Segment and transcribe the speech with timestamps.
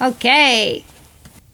[0.00, 0.84] Okay.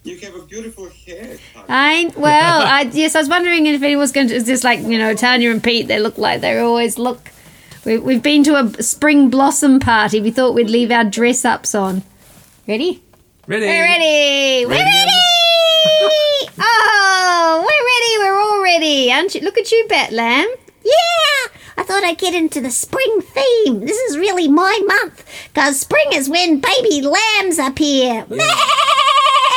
[0.03, 1.37] You have a beautiful hair.
[1.53, 1.65] Tanya.
[1.69, 4.35] I well, I yes, I was wondering if anyone's going to.
[4.35, 5.87] It's just like you know, Tanya and Pete.
[5.87, 7.31] They look like they always look.
[7.85, 10.19] We, we've been to a spring blossom party.
[10.19, 12.03] We thought we'd leave our dress ups on.
[12.67, 13.01] Ready?
[13.47, 13.65] Ready?
[13.65, 14.65] We're ready.
[14.65, 14.83] We're Ready.
[14.83, 15.09] ready.
[16.59, 18.29] Oh, we're ready.
[18.29, 19.11] We're all ready.
[19.11, 19.41] Aren't you?
[19.41, 20.47] Look at you, Bat Lamb.
[20.83, 20.91] Yeah,
[21.77, 23.81] I thought I'd get into the spring theme.
[23.81, 28.25] This is really my month, because spring is when baby lambs appear.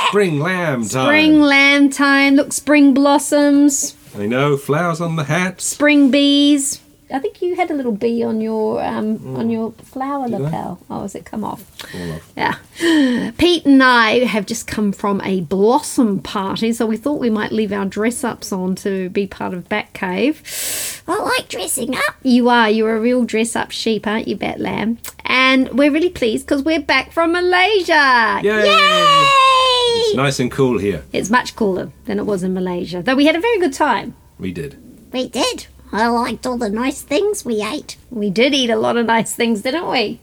[0.08, 1.06] Spring lamb time.
[1.06, 2.36] Spring lamb time.
[2.36, 3.96] Look, spring blossoms.
[4.16, 5.60] I know, flowers on the hat.
[5.60, 6.80] Spring bees.
[7.08, 10.26] I think you had a little bee on your um, on your flower I?
[10.26, 10.80] lapel.
[10.90, 11.64] Oh, has it come off?
[11.94, 12.32] Off.
[12.36, 12.56] Yeah.
[13.38, 17.52] Pete and I have just come from a blossom party, so we thought we might
[17.52, 21.02] leave our dress ups on to be part of Batt Cave.
[21.06, 22.16] I like dressing up.
[22.24, 22.68] You are.
[22.68, 24.98] You're a real dress up sheep, aren't you, Bat Lamb?
[25.24, 28.40] And we're really pleased because we're back from Malaysia.
[28.42, 28.64] Yay!
[28.64, 29.46] Yay!
[29.98, 31.04] It's nice and cool here.
[31.12, 34.14] It's much cooler than it was in Malaysia, though we had a very good time.
[34.38, 34.76] We did.
[35.12, 35.68] We did.
[35.92, 37.96] I liked all the nice things we ate.
[38.10, 40.20] We did eat a lot of nice things, didn't we?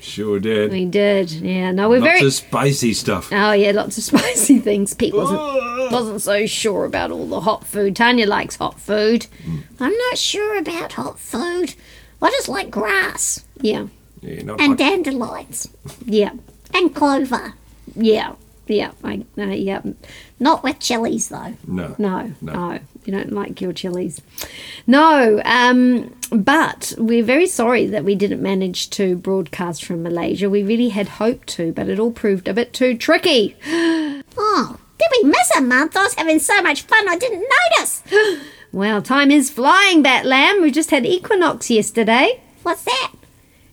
[0.00, 0.70] Sure did.
[0.70, 1.30] We did.
[1.30, 1.72] Yeah.
[1.72, 2.26] No, we're Lots very.
[2.26, 3.30] of spicy stuff.
[3.32, 4.94] Oh yeah, lots of spicy things.
[4.94, 7.96] Pete wasn't wasn't so sure about all the hot food.
[7.96, 9.24] Tanya likes hot food.
[9.44, 9.58] Hmm.
[9.80, 11.74] I'm not sure about hot food.
[12.22, 13.86] I just like grass Yeah,
[14.22, 14.78] Yeah, not and hot.
[14.78, 15.68] dandelions
[16.04, 16.32] yeah,
[16.74, 17.54] and clover.
[17.96, 18.34] yeah,
[18.68, 18.92] yeah.
[19.02, 19.82] I, uh, yeah.
[20.40, 21.54] Not with chilies, though.
[21.66, 21.94] No.
[21.98, 22.52] No, No.
[22.52, 24.20] no, you don't like your chilies.
[24.86, 30.48] No, um, but we're very sorry that we didn't manage to broadcast from Malaysia.
[30.50, 33.56] We really had hoped to, but it all proved a bit too tricky.
[34.40, 35.96] Oh, did we miss a month?
[35.96, 38.02] I was having so much fun I didn't notice.
[38.70, 40.60] Well, time is flying, Bat Lamb.
[40.60, 42.42] We just had equinox yesterday.
[42.62, 43.12] What's that?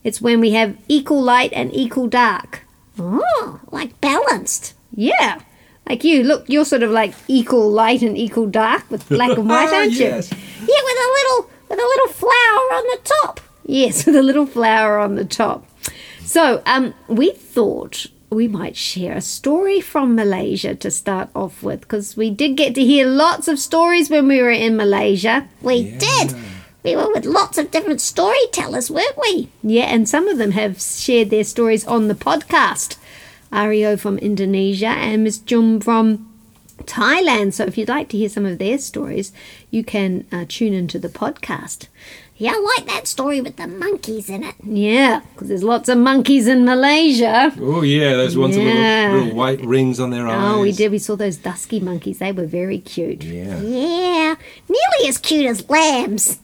[0.05, 2.61] It's when we have equal light and equal dark.
[2.97, 4.73] Oh, like balanced.
[4.95, 5.39] Yeah.
[5.87, 9.47] Like you, look, you're sort of like equal light and equal dark with black and
[9.47, 10.05] white, aren't you?
[10.05, 10.31] yes.
[10.31, 12.31] Yeah, with a little with a little flower
[12.73, 13.39] on the top.
[13.65, 15.65] Yes, with a little flower on the top.
[16.23, 21.81] So, um, we thought we might share a story from Malaysia to start off with
[21.81, 25.47] because we did get to hear lots of stories when we were in Malaysia.
[25.61, 26.33] We did.
[26.83, 29.49] We were with lots of different storytellers, weren't we?
[29.63, 32.97] Yeah, and some of them have shared their stories on the podcast.
[33.55, 36.27] Ario from Indonesia and Miss Jum from
[36.83, 37.53] Thailand.
[37.53, 39.31] So if you'd like to hear some of their stories,
[39.71, 41.87] you can uh, tune into the podcast.
[42.37, 44.55] Yeah, I like that story with the monkeys in it.
[44.61, 47.53] Yeah, because there's lots of monkeys in Malaysia.
[47.61, 50.35] Oh, yeah, those ones with little, little white rings on their eyes.
[50.37, 50.91] Oh, we did.
[50.91, 52.19] We saw those dusky monkeys.
[52.19, 53.23] They were very cute.
[53.23, 53.61] Yeah.
[53.61, 54.35] Yeah,
[54.67, 56.39] nearly as cute as lambs.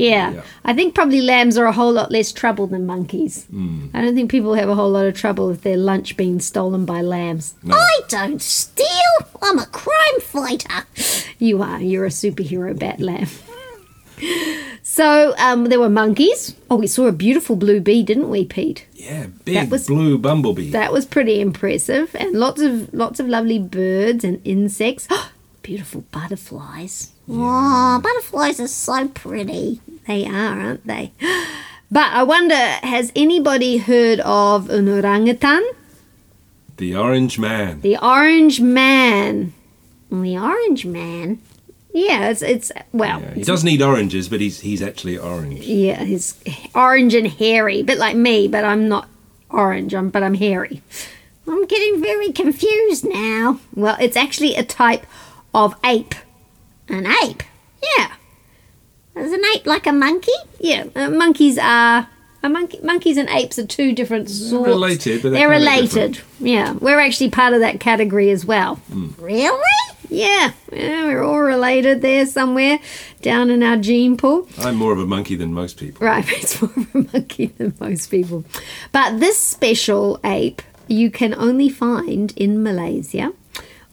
[0.00, 0.32] Yeah.
[0.32, 0.42] Yeah.
[0.64, 3.46] I think probably lambs are a whole lot less trouble than monkeys.
[3.94, 6.84] I don't think people have a whole lot of trouble with their lunch being stolen
[6.86, 7.54] by lambs.
[7.62, 7.76] No.
[7.76, 8.86] I don't steal.
[9.42, 10.84] I'm a crime fighter.
[11.38, 11.80] You are.
[11.80, 13.28] You're a superhero bat lamb.
[14.82, 16.54] so um, there were monkeys.
[16.70, 18.86] Oh, we saw a beautiful blue bee, didn't we, Pete?
[18.94, 20.70] Yeah, big was- blue bumblebee.
[20.70, 25.08] That was pretty impressive, and lots of lots of lovely birds and insects.
[25.62, 27.10] beautiful butterflies.
[27.28, 29.80] Oh, butterflies are so pretty.
[30.06, 31.12] They are, aren't they?
[31.92, 35.62] But I wonder, has anybody heard of an orangutan?
[36.76, 37.80] the orange man.
[37.80, 39.52] The orange man.
[40.08, 41.40] The orange man.
[41.92, 45.66] Yeah, it's it's well, Yeah, he doesn't eat oranges, but he's he's actually orange.
[45.66, 46.38] yeah, he's
[46.76, 49.08] orange and hairy, a bit like me, but I'm not
[49.50, 49.92] orange.
[49.92, 50.82] I'm but I'm hairy.
[51.48, 53.58] I'm getting very confused now.
[53.74, 55.04] Well, it's actually a type
[55.54, 56.14] of ape.
[56.88, 57.42] An ape?
[57.96, 58.12] Yeah,
[59.16, 60.32] Is an ape like a monkey?
[60.58, 60.84] yeah.
[60.94, 62.08] Uh, monkeys are.
[62.42, 64.66] A monkey, monkeys and apes are two different sorts.
[64.66, 66.20] related, but they're they're related.
[66.38, 68.80] Yeah, we're actually part of that category as well.
[69.18, 69.60] Really?
[70.08, 72.78] Yeah, yeah, we're all related there somewhere
[73.20, 74.48] down in our gene pool.
[74.58, 76.04] I'm more of a monkey than most people.
[76.06, 78.44] Right, it's more of a monkey than most people.
[78.90, 83.34] But this special ape you can only find in Malaysia,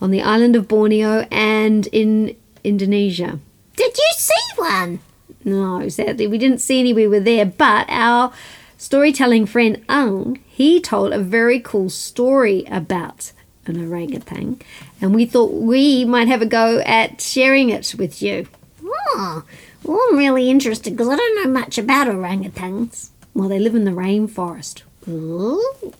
[0.02, 3.40] on the island of Borneo, and in Indonesia.
[3.76, 5.00] Did you see one?
[5.44, 6.94] No, sadly, we didn't see any.
[6.94, 8.32] We were there, but our
[8.78, 13.32] storytelling friend Ng, he told a very cool story about
[13.66, 14.60] an orangutan,
[15.02, 18.48] and we thought we might have a go at sharing it with you.
[18.84, 19.44] Oh,
[19.84, 23.10] well, I'm really interested because I don't know much about orangutans.
[23.34, 24.84] Well, they live in the rainforest.
[25.08, 25.94] Ooh.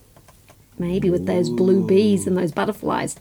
[0.78, 3.16] Maybe with those blue bees and those butterflies.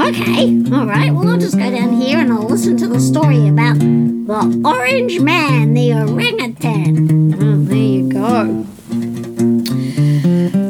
[0.00, 1.12] Okay, all right.
[1.12, 5.20] Well, I'll just go down here and I'll listen to the story about the orange
[5.20, 7.34] man, the orangutan.
[7.34, 8.64] Oh, there you go.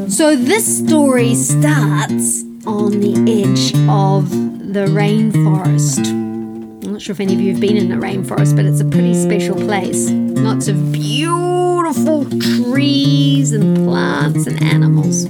[0.09, 4.31] So this story starts on the edge of
[4.73, 6.07] the rainforest.
[6.07, 8.85] I'm not sure if any of you have been in the rainforest, but it's a
[8.85, 10.11] pretty special place.
[10.11, 15.27] Lots of beautiful trees and plants and animals.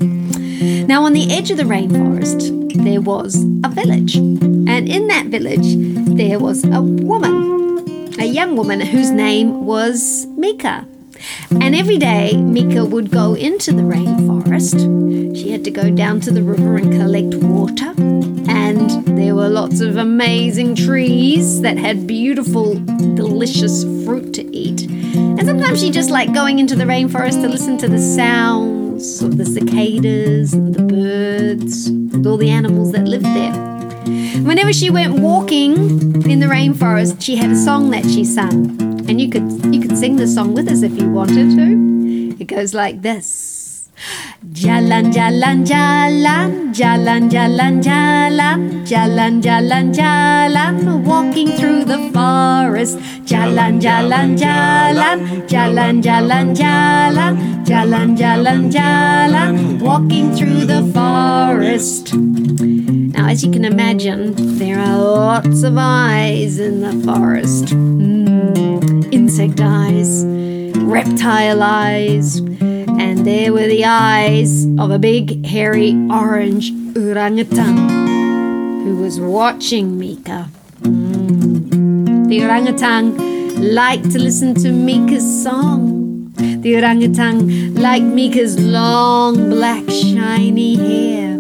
[0.87, 4.17] Now, on the edge of the rainforest, there was a village.
[4.17, 5.77] And in that village,
[6.17, 10.87] there was a woman, a young woman whose name was Mika.
[11.51, 15.37] And every day, Mika would go into the rainforest.
[15.37, 17.95] She had to go down to the river and collect water.
[18.47, 22.75] And there were lots of amazing trees that had beautiful,
[23.15, 24.83] delicious fruit to eat.
[24.83, 27.99] And sometimes she just liked going into the rainforest to listen to the
[28.95, 33.53] of the cicadas and the birds and all the animals that lived there.
[34.45, 35.75] Whenever she went walking
[36.31, 39.99] in the rainforest, she had a song that she sang, and you could you could
[39.99, 42.37] sing the song with us if you wanted to.
[42.41, 43.64] It goes like this:
[44.53, 50.75] Jalan jalan jalan, jalan jalan jalan, jalan jalan jalan,
[51.05, 52.99] walking through the forest.
[53.25, 57.33] Jalan jalan jalan, jalan jalan jalan,
[57.65, 59.51] jalan jalan jalan,
[59.81, 62.15] walking through the forest.
[62.15, 69.61] Now, as you can imagine, there are lots of eyes in the forest Mm, insect
[69.61, 70.25] eyes,
[70.83, 72.41] reptile eyes,
[72.99, 77.77] and there were the eyes of a big, hairy, orange orangutan
[78.85, 80.49] who was watching Mika.
[80.83, 86.33] The orangutan liked to listen to Mika's song.
[86.37, 91.33] The orangutan liked Mika's long, black, shiny hair.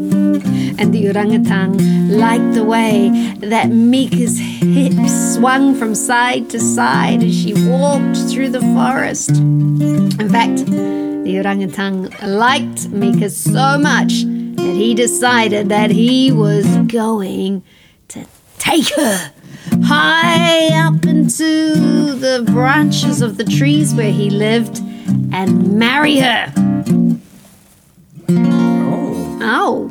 [0.78, 7.34] And the orangutan liked the way that Mika's hips swung from side to side as
[7.34, 9.30] she walked through the forest.
[9.80, 17.62] In fact, the orangutan liked Mika so much that he decided that he was going
[18.08, 18.24] to
[18.58, 19.32] take her
[19.82, 24.78] high up into the branches of the trees where he lived
[25.32, 26.52] and marry her.
[28.30, 29.90] Oh, Oh.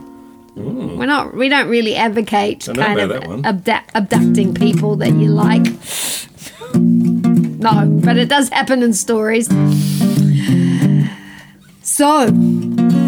[0.56, 1.36] We're not.
[1.36, 3.12] We don't really advocate kind of
[3.46, 5.66] abdu- abducting people that you like.
[7.64, 9.48] No, but it does happen in stories.
[11.82, 12.28] So,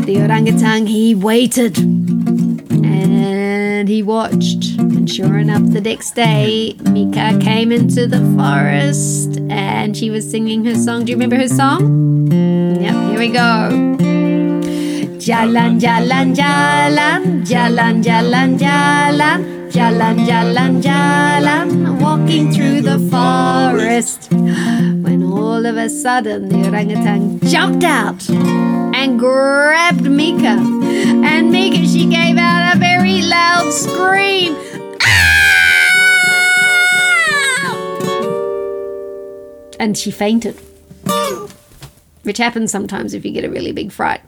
[0.07, 7.71] the orangutan he waited and he watched, and sure enough, the next day Mika came
[7.71, 11.05] into the forest and she was singing her song.
[11.05, 12.31] Do you remember her song?
[12.31, 13.09] Yep.
[13.09, 13.69] Here we go.
[15.25, 24.31] Jalan jalan jalan, jalan jalan jalan, jalan jalan jalan, walking through the forest.
[24.31, 30.57] When all of a sudden the orangutan jumped out and grabbed Mika.
[31.25, 34.55] And Mika, she gave out a very loud scream.
[35.01, 35.45] "Ah!"
[39.79, 40.55] And she fainted.
[42.23, 44.21] Which happens sometimes if you get a really big fright.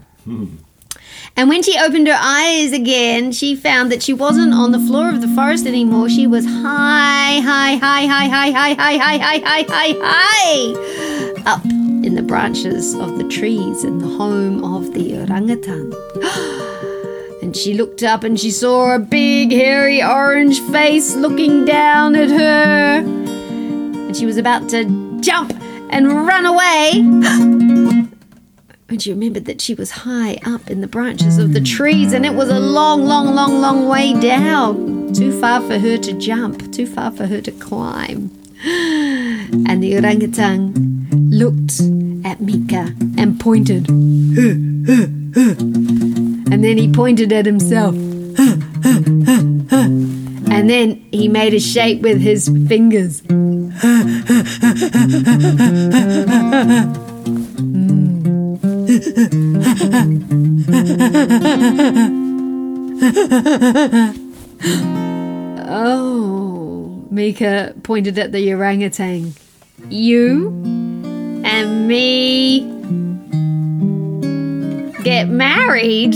[1.36, 5.10] And when she opened her eyes again, she found that she wasn't on the floor
[5.10, 6.10] of the forest anymore.
[6.10, 11.64] She was high, high, high, high, high, high, high, high, high, high, high, high, up
[11.66, 15.94] in the branches of the trees in the home of the orangutan.
[17.42, 22.30] And she looked up and she saw a big, hairy, orange face looking down at
[22.30, 22.98] her.
[22.98, 24.86] And she was about to
[25.22, 25.54] jump
[25.90, 27.87] and run away.
[28.90, 32.26] And she remembered that she was high up in the branches of the trees and
[32.26, 35.12] it was a long, long, long, long way down.
[35.14, 38.32] Too far for her to jump, too far for her to climb.
[38.66, 41.82] And the orangutan looked
[42.26, 43.90] at Mika and pointed.
[46.50, 47.94] And then he pointed at himself.
[50.50, 53.22] And then he made a shape with his fingers.
[65.70, 69.34] Oh, Mika pointed at the orangutan.
[69.90, 70.48] You
[71.46, 72.62] and me
[75.04, 76.16] get married.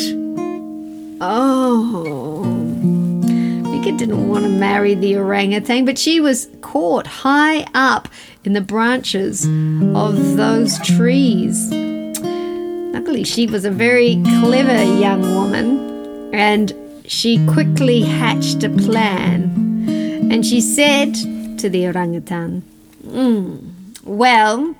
[1.21, 2.43] Oh.
[3.81, 8.07] Mika didn't want to marry the orangutan, but she was caught high up
[8.43, 9.45] in the branches
[9.95, 11.71] of those trees.
[12.91, 16.74] Luckily, she was a very clever young woman and
[17.05, 19.50] she quickly hatched a plan.
[20.31, 21.15] And she said
[21.60, 22.63] to the orangutan,
[23.05, 23.60] "Mm,
[24.03, 24.75] Well,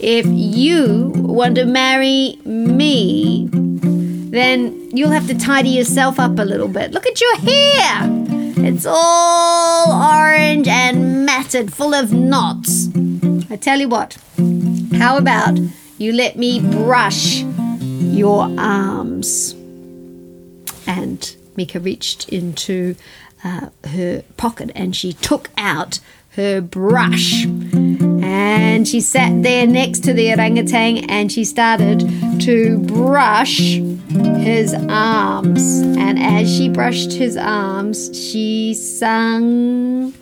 [0.00, 6.68] if you want to marry me, then you'll have to tidy yourself up a little
[6.68, 6.92] bit.
[6.92, 8.10] Look at your hair!
[8.68, 12.88] It's all orange and matted, full of knots.
[13.50, 14.16] I tell you what,
[14.98, 15.58] how about
[15.98, 17.42] you let me brush
[17.80, 19.54] your arms?
[20.86, 22.96] And Mika reached into
[23.44, 26.00] uh, her pocket and she took out
[26.36, 27.44] her brush.
[27.46, 32.00] And she sat there next to the orangutan and she started
[32.42, 33.78] to brush
[34.38, 35.80] his arms.
[35.80, 40.12] And as she brushed his arms, she sang.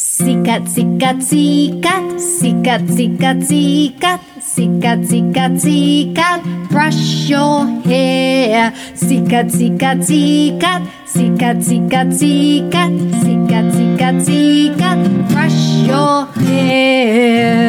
[0.00, 6.40] Sikat, sikat, sikat, sikat, sikat, sikat, sikat, sikat, sikat,
[6.72, 8.72] brush your hair.
[8.96, 17.60] Sikat, sikat, sikat, sikat, sikat, sikat, sikat, sikat, sikat, brush your hair.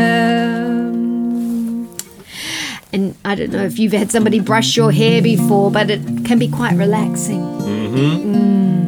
[2.95, 6.39] And I don't know if you've had somebody brush your hair before, but it can
[6.39, 7.43] be quite relaxing.
[7.67, 8.80] Mm.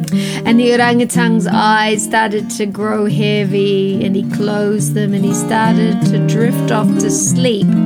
[0.44, 6.00] And the orangutan's eyes started to grow heavy, and he closed them and he started
[6.06, 7.66] to drift off to sleep.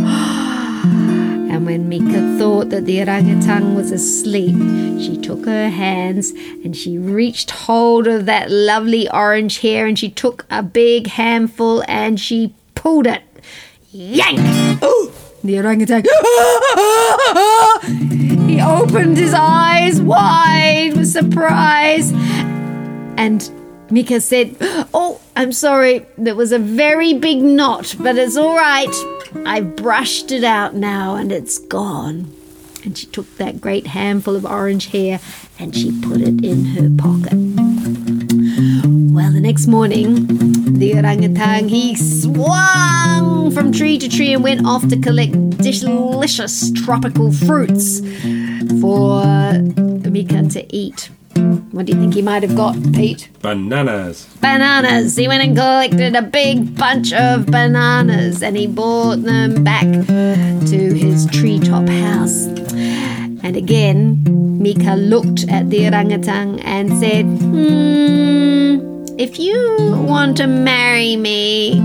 [1.50, 4.54] And when Mika thought that the orangutan was asleep,
[5.00, 6.30] she took her hands
[6.62, 11.82] and she reached hold of that lovely orange hair and she took a big handful
[11.88, 13.22] and she pulled it.
[13.90, 14.38] Yank!
[14.82, 15.12] Oh!
[15.44, 16.02] The orangutan.
[18.48, 22.12] he opened his eyes wide with surprise.
[23.18, 23.48] And
[23.90, 24.56] Mika said,
[24.94, 26.06] Oh, I'm sorry.
[26.16, 28.92] There was a very big knot, but it's all right.
[29.44, 32.32] I've brushed it out now and it's gone.
[32.84, 35.20] And she took that great handful of orange hair
[35.58, 37.34] and she put it in her pocket.
[39.12, 40.26] Well, the next morning,
[40.78, 47.32] the orangutan he swung from tree to tree and went off to collect delicious tropical
[47.32, 48.00] fruits
[48.80, 49.22] for
[50.10, 51.10] Mika to eat.
[51.70, 53.28] What do you think he might have got, Pete?
[53.40, 54.26] Bananas.
[54.40, 55.16] Bananas.
[55.16, 60.94] He went and collected a big bunch of bananas and he brought them back to
[60.94, 62.46] his treetop house.
[62.46, 64.24] And again,
[64.60, 71.80] Mika looked at the orangutan and said, Hmm, if you want to marry me,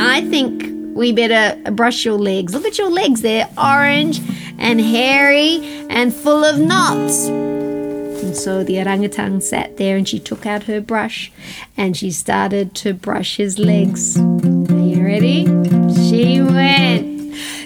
[0.00, 2.54] I think we better brush your legs.
[2.54, 4.20] Look at your legs, they're orange
[4.58, 7.28] and hairy and full of knots.
[7.28, 11.32] And so the orangutan sat there and she took out her brush
[11.76, 14.16] and she started to brush his legs.
[14.18, 15.46] Are you ready?
[16.08, 17.12] She went.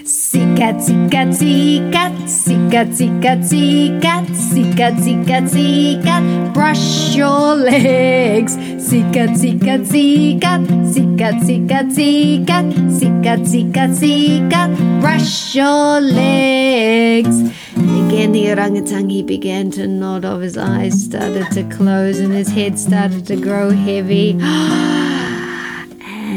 [0.07, 8.55] Sikat, sikat, sikat, sikat, sikat, sikat, sikat, sikat, sikat, brush your legs.
[8.87, 14.71] Sikat, sikat, sikat, sikat, sikat, sikat, sikat, sikat, sikat,
[15.03, 17.35] brush your legs.
[17.75, 20.39] Again, the orangutan, he began to nod off.
[20.39, 24.39] His eyes started to close and his head started to grow heavy.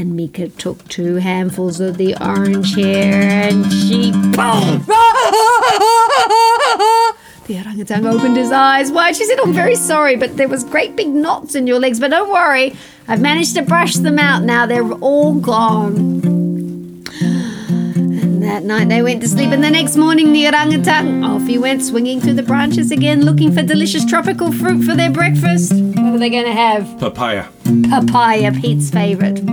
[0.00, 4.82] And Mika took two handfuls of the orange hair and she boom!
[7.50, 9.16] The orangutan opened his eyes wide.
[9.16, 11.98] She said, I'm very sorry, but there was great big knots in your legs.
[11.98, 12.76] But don't worry,
[13.08, 14.66] I've managed to brush them out now.
[14.66, 15.96] They're all gone.
[17.20, 21.58] And that night they went to sleep, and the next morning the orangutan off he
[21.58, 25.72] went swinging through the branches again, looking for delicious tropical fruit for their breakfast.
[25.72, 27.00] What are they going to have?
[27.00, 27.48] Papaya.
[27.88, 29.44] Papaya, Pete's favorite.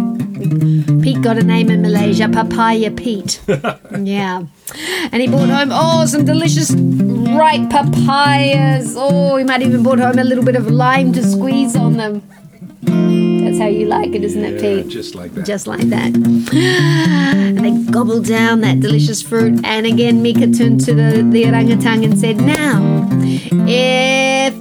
[1.01, 3.41] Pete got a name in Malaysia, Papaya Pete.
[3.47, 4.43] yeah.
[5.11, 6.75] And he brought home, oh, some delicious
[7.37, 8.95] ripe papayas.
[8.97, 12.21] Oh, he might even brought home a little bit of lime to squeeze on them.
[12.81, 14.89] That's how you like it, isn't it, Yeah, Pete?
[14.91, 15.45] just like that.
[15.45, 16.13] Just like that.
[16.15, 19.59] And they gobbled down that delicious fruit.
[19.63, 23.07] And again, Mika turned to the, the orangutan and said, Now,
[23.67, 24.53] if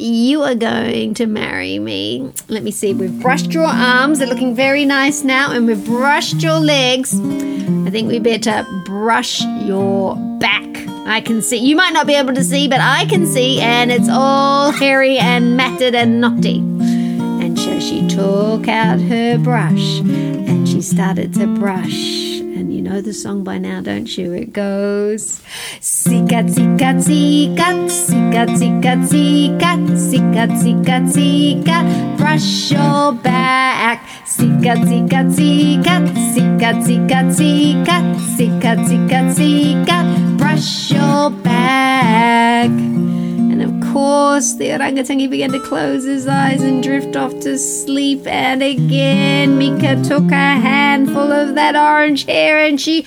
[0.00, 4.54] you are going to marry me, let me see, we've brushed your arms, they're looking
[4.54, 7.14] very nice now, and we've brushed your legs.
[7.18, 10.64] I think we better brush your back.
[11.08, 13.90] I can see, you might not be able to see, but I can see, and
[13.90, 16.58] it's all hairy and matted and knotty.
[16.58, 23.00] And so she took out her brush and she started to brush And you know
[23.00, 24.32] the song by now, don't you?
[24.32, 25.40] It goes
[25.80, 34.02] Sika tika tika, sika tika tika, sika tika tika, brush your back.
[34.26, 35.96] Sika tika tika,
[36.34, 37.96] sika tika tika,
[38.36, 40.27] sika tika tika,
[40.58, 42.68] brush your back.
[42.68, 48.26] And of course, the orangutangi began to close his eyes and drift off to sleep.
[48.26, 53.06] And again, Mika took a handful of that orange hair and she.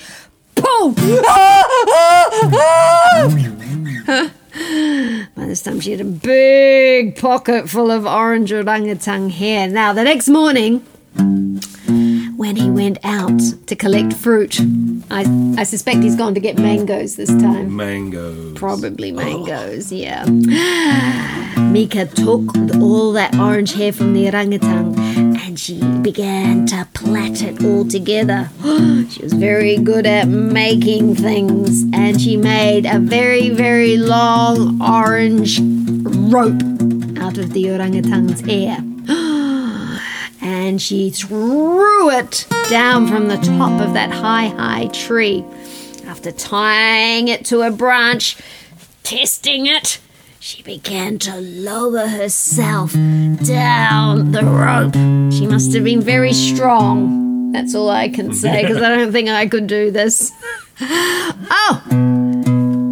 [0.54, 0.96] Poof!
[5.34, 9.68] By this time, she had a big pocket full of orange orangutan hair.
[9.68, 10.86] Now, the next morning,
[12.42, 14.58] when he went out to collect fruit,
[15.12, 15.20] I,
[15.56, 17.76] I suspect he's gone to get mangoes this time.
[17.76, 18.58] Mangoes.
[18.58, 19.14] Probably oh.
[19.14, 20.24] mangoes, yeah.
[21.70, 24.98] Mika took all that orange hair from the orangutan
[25.36, 28.50] and she began to plait it all together.
[29.08, 35.60] she was very good at making things and she made a very, very long orange
[35.62, 36.60] rope
[37.22, 38.78] out of the orangutan's hair.
[40.72, 45.44] And she threw it down from the top of that high, high tree.
[46.06, 48.38] After tying it to a branch,
[49.02, 50.00] testing it,
[50.40, 54.94] she began to lower herself down the rope.
[55.30, 57.52] She must have been very strong.
[57.52, 60.32] That's all I can say because I don't think I could do this.
[60.80, 61.82] Oh!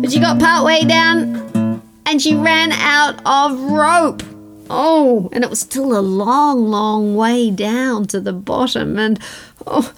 [0.03, 4.23] But she got part way down and she ran out of rope.
[4.73, 9.19] Oh, and it was still a long, long way down to the bottom, and
[9.67, 9.93] oh,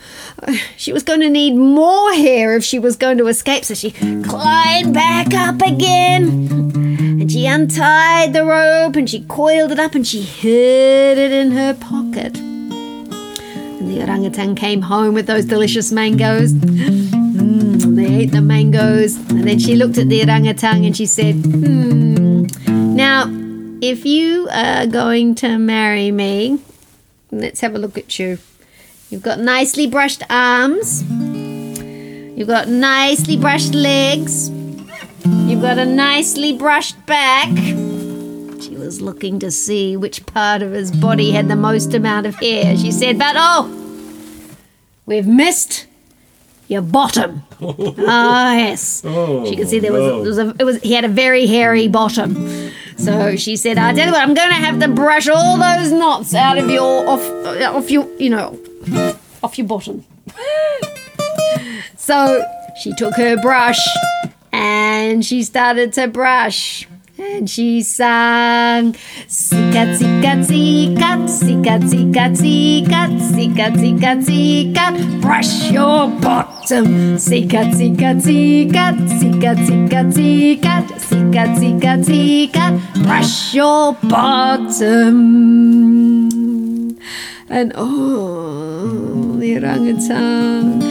[0.78, 3.66] she was going to need more hair if she was going to escape.
[3.66, 6.48] So she climbed back up again,
[7.20, 11.50] and she untied the rope and she coiled it up and she hid it in
[11.50, 12.38] her pocket.
[12.38, 16.54] And the orangutan came home with those delicious mangoes.
[16.54, 21.34] Mm, they ate the mangoes, and then she looked at the orangutan and she said,
[21.34, 22.46] Hmm,
[22.96, 23.41] now
[23.82, 26.60] if you are going to marry me,
[27.32, 28.38] let's have a look at you.
[29.10, 31.02] You've got nicely brushed arms.
[31.02, 34.50] You've got nicely brushed legs.
[34.50, 37.48] You've got a nicely brushed back.
[38.60, 42.36] She was looking to see which part of his body had the most amount of
[42.36, 42.76] hair.
[42.76, 43.68] She said, But oh,
[45.06, 45.86] we've missed
[46.68, 47.42] your bottom.
[47.64, 49.02] Ah, yes.
[49.04, 50.24] Oh, she could see there was, no.
[50.24, 52.72] there was a, it was he had a very hairy bottom.
[52.96, 55.92] So she said, "I tell you what, I'm going to have to brush all those
[55.92, 58.58] knots out of your off uh, off your you know
[59.42, 60.04] off your bottom."
[61.96, 62.44] so
[62.82, 63.80] she took her brush
[64.52, 66.86] and she started to brush.
[67.46, 68.94] She sang,
[69.26, 77.18] Sika tika tika, sika tika tika, sika tika tika, brush your bottom.
[77.18, 82.64] Sika tika tika, sika tika tika, sika tika tika,
[83.04, 85.18] brush your bottom.
[87.48, 90.82] And oh, the orangutan.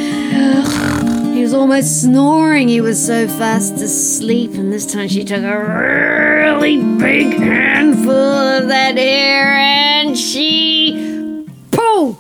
[1.41, 2.67] He was almost snoring.
[2.67, 4.51] He was so fast asleep.
[4.53, 12.17] And this time she took a really big handful of that hair and she pulled.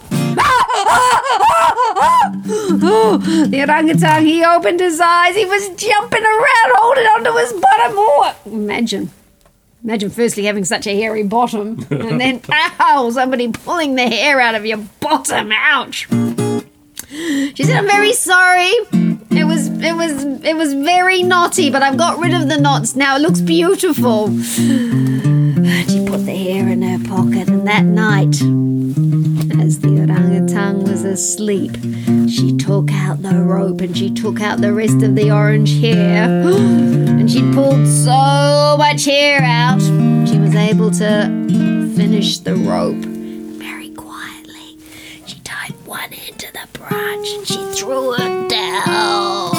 [2.81, 5.35] oh, the orangutan, he opened his eyes.
[5.35, 7.91] He was jumping around, holding onto his bottom.
[7.97, 9.11] Oh, imagine.
[9.83, 14.55] Imagine firstly having such a hairy bottom and then, ow, somebody pulling the hair out
[14.55, 15.51] of your bottom.
[15.51, 16.07] Ouch.
[17.11, 18.71] She said, "I'm very sorry.
[19.33, 22.95] It was, it was, it was very knotty, but I've got rid of the knots
[22.95, 23.15] now.
[23.15, 28.35] It looks beautiful." She put the hair in her pocket, and that night,
[29.61, 31.75] as the orangutan was asleep,
[32.29, 36.23] she took out the rope and she took out the rest of the orange hair,
[36.45, 39.81] and she pulled so much hair out,
[40.27, 41.29] she was able to
[41.95, 43.10] finish the rope
[47.23, 49.55] and she threw it down.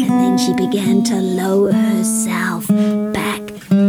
[0.00, 3.42] then she began to lower herself back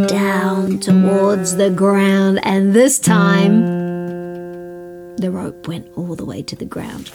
[0.09, 2.41] down towards the ground.
[2.43, 3.61] And this time,
[5.15, 7.11] the rope went all the way to the ground.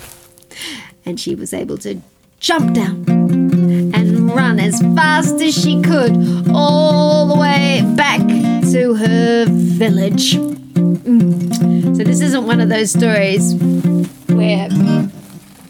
[1.04, 2.00] And she was able to
[2.40, 3.04] jump down
[3.94, 6.16] and run as fast as she could
[6.54, 8.20] all the way back
[8.72, 10.55] to her village.
[10.76, 13.54] So this isn't one of those stories
[14.26, 14.68] where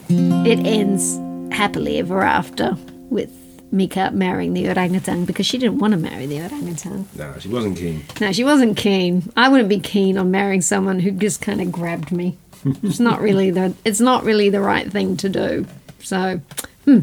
[0.08, 1.16] it ends
[1.54, 2.76] happily ever after
[3.08, 3.30] with
[3.70, 7.08] Mika marrying the orangutan because she didn't want to marry the orangutan.
[7.14, 8.04] No, she wasn't keen.
[8.20, 9.30] No, she wasn't keen.
[9.36, 12.36] I wouldn't be keen on marrying someone who just kind of grabbed me.
[12.82, 15.66] it's not really the it's not really the right thing to do.
[16.00, 16.40] So,
[16.84, 17.00] hmm.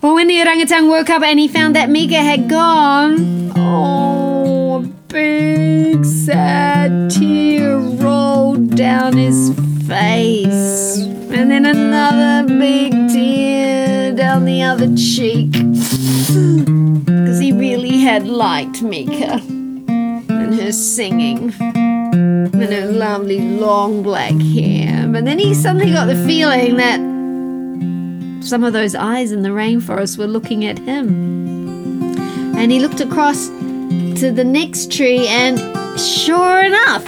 [0.00, 4.43] Well, when the orangutan woke up and he found that Mika had gone, oh,
[4.76, 9.54] a big sad tear rolled down his
[9.86, 15.52] face, and then another big tear down the other cheek,
[17.06, 25.06] because he really had liked Mika and her singing and her lovely long black hair.
[25.06, 26.98] But then he suddenly got the feeling that
[28.44, 31.32] some of those eyes in the rainforest were looking at him.
[32.56, 33.48] And he looked across
[34.16, 35.58] to the next tree, and
[35.98, 37.04] sure enough,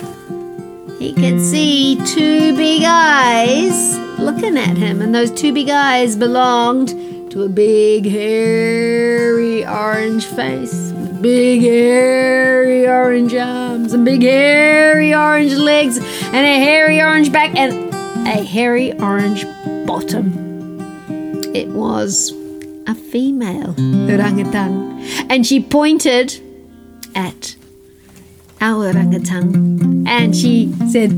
[0.98, 5.00] he could see two big eyes looking at him.
[5.00, 6.88] And those two big eyes belonged
[7.30, 15.98] to a big, hairy orange face, big, hairy orange arms, and big, hairy orange legs,
[15.98, 17.94] and a hairy orange back, and
[18.26, 19.44] a hairy orange
[19.86, 20.80] bottom.
[21.54, 22.32] It was
[22.86, 23.74] a female
[24.10, 26.42] orangutan, and she pointed
[27.16, 27.56] at
[28.60, 31.10] our orangutan and she said,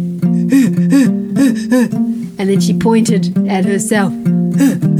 [2.38, 4.98] and then she pointed at herself, and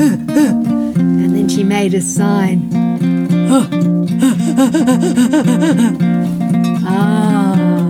[1.34, 2.68] then she made a sign.
[6.90, 7.87] Ah.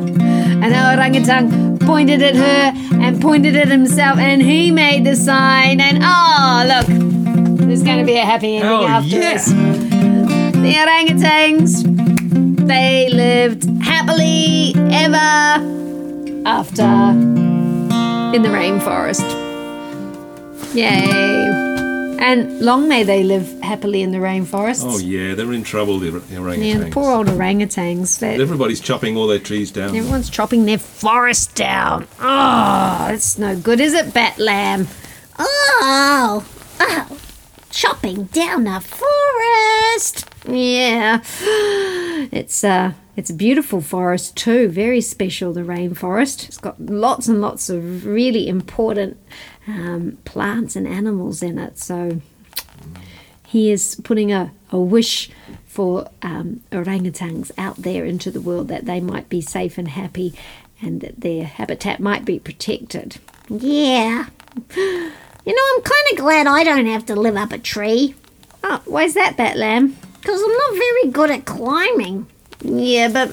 [0.62, 5.80] And our orangutan pointed at her and pointed at himself, and he made the sign.
[5.80, 6.86] And oh, look,
[7.66, 9.32] there's going to be a happy ending Oh, after yeah.
[9.34, 9.46] this.
[9.46, 11.97] The orangutans,
[12.68, 15.64] they lived happily ever
[16.46, 16.82] after
[18.34, 19.24] in the rainforest.
[20.74, 21.64] Yay.
[22.20, 24.82] And long may they live happily in the rainforest.
[24.84, 25.98] Oh yeah, they're in trouble.
[25.98, 26.64] The, orangutans.
[26.66, 28.18] Yeah, the poor old orangutans.
[28.18, 29.96] They, Everybody's chopping all their trees down.
[29.96, 32.06] everyone's chopping their forest down.
[32.20, 34.88] Oh, it's no good, is it, Bat Lamb?
[35.38, 36.44] Oh,
[36.80, 37.18] oh,
[37.70, 40.26] chopping down a forest.
[40.48, 41.22] Yeah,
[42.32, 44.68] it's uh, it's a beautiful forest too.
[44.68, 46.48] Very special, the rainforest.
[46.48, 49.18] It's got lots and lots of really important
[49.66, 51.78] um, plants and animals in it.
[51.78, 52.20] So
[53.46, 55.30] he is putting a, a wish
[55.66, 60.34] for um, orangutans out there into the world that they might be safe and happy,
[60.80, 63.18] and that their habitat might be protected.
[63.48, 64.26] Yeah.
[64.76, 68.14] You know, I'm kind of glad I don't have to live up a tree.
[68.62, 69.96] Oh, why's that, Bat Lamb?
[70.28, 72.26] Because I'm not very good at climbing.
[72.60, 73.30] Yeah, but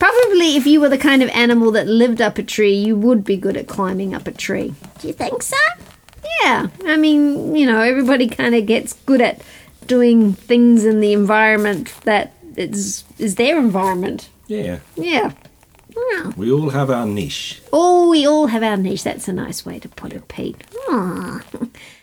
[0.00, 3.22] probably if you were the kind of animal that lived up a tree, you would
[3.24, 4.74] be good at climbing up a tree.
[4.98, 5.56] Do you think so?
[6.42, 9.42] Yeah, I mean, you know, everybody kind of gets good at
[9.86, 14.28] doing things in the environment that is is their environment.
[14.48, 15.30] Yeah, Yeah.
[15.94, 17.62] Well, we all have our niche.
[17.72, 19.04] Oh, we all have our niche.
[19.04, 20.56] That's a nice way to put it, Pete.
[20.88, 21.40] aw.